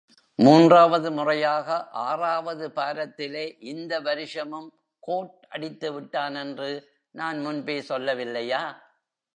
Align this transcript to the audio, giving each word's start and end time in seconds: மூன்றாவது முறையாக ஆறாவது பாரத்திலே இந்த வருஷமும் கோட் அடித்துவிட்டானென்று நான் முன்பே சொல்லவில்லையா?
மூன்றாவது 0.39 1.11
முறையாக 1.11 1.67
ஆறாவது 1.89 2.67
பாரத்திலே 2.75 3.57
இந்த 3.59 3.99
வருஷமும் 3.99 4.69
கோட் 4.99 5.47
அடித்துவிட்டானென்று 5.49 6.71
நான் 7.15 7.39
முன்பே 7.39 7.77
சொல்லவில்லையா? 7.89 8.63